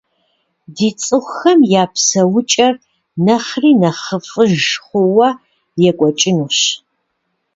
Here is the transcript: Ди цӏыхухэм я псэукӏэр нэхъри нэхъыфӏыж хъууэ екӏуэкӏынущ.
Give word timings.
Ди 0.75 0.89
цӏыхухэм 1.03 1.59
я 1.81 1.85
псэукӏэр 1.93 2.73
нэхъри 3.25 3.71
нэхъыфӏыж 3.81 4.55
хъууэ 4.85 5.29
екӏуэкӏынущ. 5.89 6.59